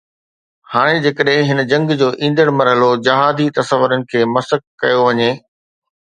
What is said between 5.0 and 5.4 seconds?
وڃي